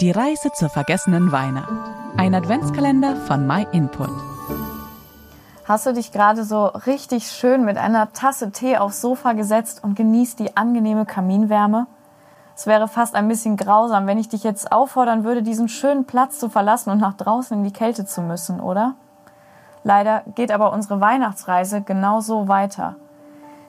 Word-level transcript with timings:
Die 0.00 0.12
Reise 0.12 0.52
zur 0.52 0.68
vergessenen 0.68 1.32
Weihnacht. 1.32 1.72
Ein 2.16 2.32
Adventskalender 2.32 3.16
von 3.16 3.48
MyInput. 3.48 4.12
Hast 5.64 5.86
du 5.86 5.92
dich 5.92 6.12
gerade 6.12 6.44
so 6.44 6.66
richtig 6.66 7.32
schön 7.32 7.64
mit 7.64 7.78
einer 7.78 8.12
Tasse 8.12 8.52
Tee 8.52 8.76
aufs 8.76 9.00
Sofa 9.00 9.32
gesetzt 9.32 9.82
und 9.82 9.96
genießt 9.96 10.38
die 10.38 10.56
angenehme 10.56 11.04
Kaminwärme? 11.04 11.88
Es 12.54 12.68
wäre 12.68 12.86
fast 12.86 13.16
ein 13.16 13.26
bisschen 13.26 13.56
grausam, 13.56 14.06
wenn 14.06 14.18
ich 14.18 14.28
dich 14.28 14.44
jetzt 14.44 14.70
auffordern 14.70 15.24
würde, 15.24 15.42
diesen 15.42 15.68
schönen 15.68 16.04
Platz 16.04 16.38
zu 16.38 16.48
verlassen 16.48 16.90
und 16.90 16.98
nach 16.98 17.14
draußen 17.14 17.58
in 17.58 17.64
die 17.64 17.72
Kälte 17.72 18.04
zu 18.04 18.22
müssen, 18.22 18.60
oder? 18.60 18.94
Leider 19.82 20.22
geht 20.36 20.52
aber 20.52 20.72
unsere 20.72 21.00
Weihnachtsreise 21.00 21.82
genau 21.82 22.20
so 22.20 22.46
weiter. 22.46 22.94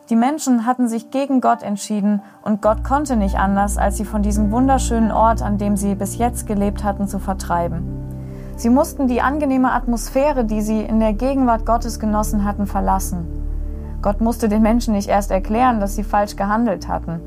Die 0.10 0.16
Menschen 0.16 0.66
hatten 0.66 0.88
sich 0.88 1.12
gegen 1.12 1.39
Gott 1.39 1.62
entschieden 1.62 2.23
und 2.41 2.64
Gott 2.64 2.84
konnte 2.84 3.16
nicht 3.16 3.38
anders, 3.38 3.78
als 3.78 3.98
sie 3.98 4.05
von 4.05 4.23
diesem 4.23 4.52
wunderschönen 4.52 5.12
Ort, 5.12 5.44
an 5.44 5.59
dem 5.59 5.78
sie 5.78 5.94
bis 5.94 6.18
jetzt 6.18 6.48
gelebt 6.48 6.84
hatten, 6.84 7.08
zu 7.08 7.20
vertreiben. 7.20 7.84
Sie 8.55 8.72
mussten 8.72 9.08
die 9.08 9.22
angenehme 9.22 9.72
Atmosphäre, 9.72 10.45
die 10.45 10.62
sie 10.62 10.81
in 10.81 11.00
der 11.00 11.14
Gegenwart 11.14 11.64
Gottes 11.64 12.00
genossen 12.00 12.44
hatten, 12.44 12.66
verlassen. 12.66 13.27
Gott 14.02 14.20
musste 14.20 14.50
den 14.50 14.64
Menschen 14.64 14.95
nicht 14.95 15.09
erst 15.09 15.30
erklären, 15.30 15.80
dass 15.80 15.95
sie 15.95 16.03
falsch 16.03 16.36
gehandelt 16.36 16.88
hatten. 16.88 17.20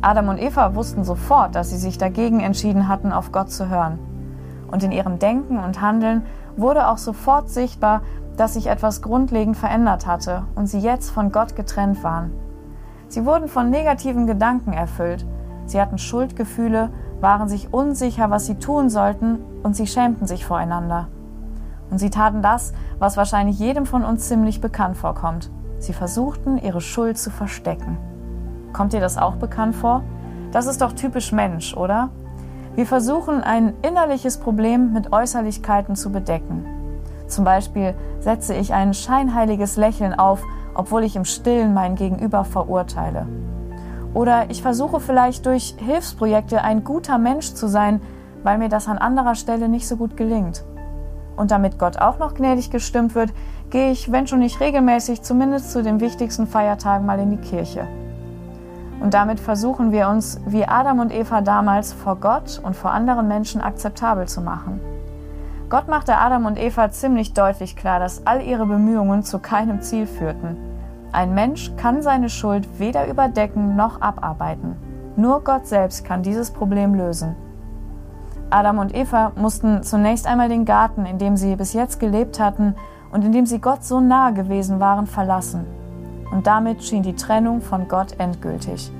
Adam 0.00 0.28
und 0.28 0.40
Eva 0.40 0.74
wussten 0.74 1.04
sofort, 1.04 1.54
dass 1.54 1.68
sie 1.68 1.76
sich 1.76 1.98
dagegen 1.98 2.40
entschieden 2.40 2.88
hatten, 2.88 3.12
auf 3.12 3.30
Gott 3.30 3.50
zu 3.50 3.68
hören. 3.68 3.98
Und 4.72 4.82
in 4.82 4.90
ihrem 4.90 5.20
Denken 5.20 5.58
und 5.58 5.80
Handeln 5.80 6.24
wurde 6.56 6.88
auch 6.88 6.98
sofort 6.98 7.48
sichtbar, 7.48 8.02
dass 8.36 8.54
sich 8.54 8.66
etwas 8.66 9.02
grundlegend 9.02 9.56
verändert 9.56 10.06
hatte 10.06 10.44
und 10.56 10.66
sie 10.66 10.80
jetzt 10.80 11.10
von 11.10 11.30
Gott 11.30 11.54
getrennt 11.54 12.02
waren. 12.02 12.32
Sie 13.08 13.26
wurden 13.26 13.48
von 13.48 13.70
negativen 13.70 14.26
Gedanken 14.26 14.72
erfüllt. 14.72 15.26
Sie 15.66 15.80
hatten 15.80 15.98
Schuldgefühle, 15.98 16.90
waren 17.20 17.48
sich 17.48 17.72
unsicher, 17.72 18.30
was 18.30 18.46
sie 18.46 18.56
tun 18.56 18.88
sollten 18.88 19.38
und 19.62 19.76
sie 19.76 19.86
schämten 19.86 20.26
sich 20.26 20.46
voreinander. 20.46 21.08
Und 21.90 21.98
sie 21.98 22.08
taten 22.08 22.40
das, 22.40 22.72
was 22.98 23.18
wahrscheinlich 23.18 23.58
jedem 23.58 23.84
von 23.84 24.02
uns 24.02 24.26
ziemlich 24.26 24.62
bekannt 24.62 24.96
vorkommt. 24.96 25.50
Sie 25.78 25.92
versuchten, 25.92 26.56
ihre 26.56 26.80
Schuld 26.80 27.18
zu 27.18 27.30
verstecken. 27.30 27.98
Kommt 28.72 28.94
dir 28.94 29.00
das 29.00 29.18
auch 29.18 29.36
bekannt 29.36 29.76
vor? 29.76 30.02
Das 30.52 30.66
ist 30.66 30.80
doch 30.80 30.92
typisch 30.92 31.32
Mensch, 31.32 31.76
oder? 31.76 32.08
Wir 32.74 32.86
versuchen, 32.86 33.42
ein 33.42 33.74
innerliches 33.82 34.38
Problem 34.38 34.94
mit 34.94 35.12
Äußerlichkeiten 35.12 35.94
zu 35.94 36.10
bedecken. 36.10 36.64
Zum 37.26 37.44
Beispiel 37.44 37.94
setze 38.20 38.54
ich 38.54 38.72
ein 38.72 38.94
scheinheiliges 38.94 39.76
Lächeln 39.76 40.14
auf, 40.14 40.42
obwohl 40.74 41.04
ich 41.04 41.14
im 41.14 41.26
Stillen 41.26 41.74
mein 41.74 41.96
Gegenüber 41.96 42.44
verurteile. 42.44 43.26
Oder 44.14 44.50
ich 44.50 44.62
versuche 44.62 45.00
vielleicht 45.00 45.44
durch 45.44 45.74
Hilfsprojekte 45.78 46.62
ein 46.62 46.82
guter 46.82 47.18
Mensch 47.18 47.52
zu 47.52 47.66
sein, 47.68 48.00
weil 48.42 48.56
mir 48.56 48.70
das 48.70 48.88
an 48.88 48.98
anderer 48.98 49.34
Stelle 49.34 49.68
nicht 49.68 49.86
so 49.86 49.96
gut 49.96 50.16
gelingt. 50.16 50.64
Und 51.36 51.50
damit 51.50 51.78
Gott 51.78 51.98
auch 51.98 52.18
noch 52.18 52.34
gnädig 52.34 52.70
gestimmt 52.70 53.14
wird, 53.14 53.32
gehe 53.70 53.90
ich, 53.90 54.12
wenn 54.12 54.26
schon 54.26 54.40
nicht 54.40 54.60
regelmäßig, 54.60 55.22
zumindest 55.22 55.72
zu 55.72 55.82
den 55.82 56.00
wichtigsten 56.00 56.46
Feiertagen 56.46 57.06
mal 57.06 57.18
in 57.18 57.30
die 57.30 57.36
Kirche. 57.48 57.86
Und 59.02 59.14
damit 59.14 59.40
versuchen 59.40 59.90
wir 59.90 60.08
uns, 60.08 60.40
wie 60.46 60.64
Adam 60.64 61.00
und 61.00 61.12
Eva 61.12 61.40
damals, 61.40 61.92
vor 61.92 62.16
Gott 62.16 62.60
und 62.62 62.76
vor 62.76 62.92
anderen 62.92 63.26
Menschen 63.26 63.60
akzeptabel 63.60 64.28
zu 64.28 64.40
machen. 64.40 64.80
Gott 65.68 65.88
machte 65.88 66.16
Adam 66.16 66.46
und 66.46 66.56
Eva 66.56 66.88
ziemlich 66.90 67.34
deutlich 67.34 67.74
klar, 67.74 67.98
dass 67.98 68.26
all 68.26 68.42
ihre 68.42 68.64
Bemühungen 68.64 69.24
zu 69.24 69.40
keinem 69.40 69.82
Ziel 69.82 70.06
führten. 70.06 70.56
Ein 71.10 71.34
Mensch 71.34 71.72
kann 71.76 72.00
seine 72.00 72.28
Schuld 72.28 72.78
weder 72.78 73.08
überdecken 73.08 73.74
noch 73.74 74.00
abarbeiten. 74.00 74.76
Nur 75.16 75.42
Gott 75.42 75.66
selbst 75.66 76.04
kann 76.04 76.22
dieses 76.22 76.52
Problem 76.52 76.94
lösen. 76.94 77.34
Adam 78.50 78.78
und 78.78 78.94
Eva 78.94 79.32
mussten 79.34 79.82
zunächst 79.82 80.28
einmal 80.28 80.48
den 80.48 80.64
Garten, 80.64 81.06
in 81.06 81.18
dem 81.18 81.36
sie 81.36 81.56
bis 81.56 81.72
jetzt 81.72 81.98
gelebt 81.98 82.38
hatten 82.38 82.76
und 83.10 83.24
in 83.24 83.32
dem 83.32 83.46
sie 83.46 83.60
Gott 83.60 83.82
so 83.82 84.00
nahe 84.00 84.32
gewesen 84.32 84.78
waren, 84.78 85.08
verlassen. 85.08 85.66
Und 86.32 86.46
damit 86.46 86.82
schien 86.82 87.02
die 87.02 87.14
Trennung 87.14 87.60
von 87.60 87.86
Gott 87.86 88.18
endgültig. 88.18 88.90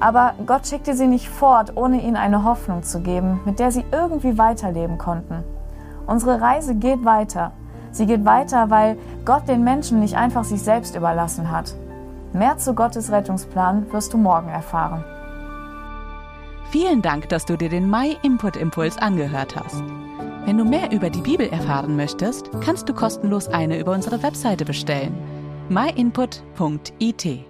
Aber 0.00 0.32
Gott 0.46 0.66
schickte 0.66 0.94
sie 0.94 1.06
nicht 1.06 1.28
fort, 1.28 1.76
ohne 1.76 2.00
ihnen 2.00 2.16
eine 2.16 2.44
Hoffnung 2.44 2.82
zu 2.82 3.00
geben, 3.00 3.40
mit 3.44 3.58
der 3.58 3.70
sie 3.70 3.84
irgendwie 3.92 4.38
weiterleben 4.38 4.96
konnten. 4.96 5.44
Unsere 6.06 6.40
Reise 6.40 6.74
geht 6.74 7.04
weiter. 7.04 7.52
Sie 7.92 8.06
geht 8.06 8.24
weiter, 8.24 8.70
weil 8.70 8.96
Gott 9.26 9.46
den 9.48 9.62
Menschen 9.62 10.00
nicht 10.00 10.16
einfach 10.16 10.44
sich 10.44 10.62
selbst 10.62 10.96
überlassen 10.96 11.50
hat. 11.50 11.74
Mehr 12.32 12.56
zu 12.56 12.74
Gottes 12.74 13.10
Rettungsplan 13.10 13.92
wirst 13.92 14.12
du 14.14 14.18
morgen 14.18 14.48
erfahren. 14.48 15.04
Vielen 16.70 17.02
Dank, 17.02 17.28
dass 17.28 17.44
du 17.44 17.56
dir 17.56 17.68
den 17.68 17.90
My 17.90 18.16
Input 18.22 18.56
Impuls 18.56 18.96
angehört 18.96 19.56
hast. 19.56 19.82
Wenn 20.46 20.56
du 20.56 20.64
mehr 20.64 20.92
über 20.92 21.10
die 21.10 21.20
Bibel 21.20 21.48
erfahren 21.48 21.96
möchtest, 21.96 22.48
kannst 22.64 22.88
du 22.88 22.94
kostenlos 22.94 23.48
eine 23.48 23.78
über 23.78 23.92
unsere 23.92 24.22
Webseite 24.22 24.64
bestellen. 24.64 25.39
myinput.it 25.70 27.49